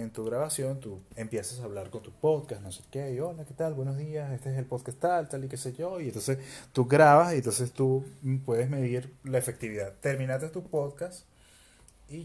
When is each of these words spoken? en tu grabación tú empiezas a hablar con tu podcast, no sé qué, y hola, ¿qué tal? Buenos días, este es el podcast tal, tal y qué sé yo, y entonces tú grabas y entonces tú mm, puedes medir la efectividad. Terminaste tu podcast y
en 0.00 0.10
tu 0.10 0.24
grabación 0.24 0.78
tú 0.78 1.00
empiezas 1.16 1.60
a 1.60 1.64
hablar 1.64 1.90
con 1.90 2.02
tu 2.02 2.12
podcast, 2.12 2.62
no 2.62 2.70
sé 2.70 2.82
qué, 2.90 3.12
y 3.12 3.20
hola, 3.20 3.44
¿qué 3.44 3.54
tal? 3.54 3.74
Buenos 3.74 3.96
días, 3.96 4.30
este 4.32 4.52
es 4.52 4.58
el 4.58 4.66
podcast 4.66 4.98
tal, 4.98 5.28
tal 5.28 5.44
y 5.44 5.48
qué 5.48 5.56
sé 5.56 5.72
yo, 5.72 6.00
y 6.00 6.08
entonces 6.08 6.38
tú 6.72 6.84
grabas 6.84 7.32
y 7.32 7.36
entonces 7.36 7.72
tú 7.72 8.04
mm, 8.22 8.38
puedes 8.38 8.68
medir 8.68 9.14
la 9.24 9.38
efectividad. 9.38 9.94
Terminaste 10.00 10.48
tu 10.50 10.64
podcast 10.64 11.26
y 12.08 12.24